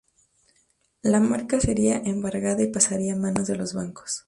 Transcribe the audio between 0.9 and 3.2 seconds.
La marca sería embargada y pasaría a